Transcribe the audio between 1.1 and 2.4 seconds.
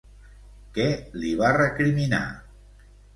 li va recriminar?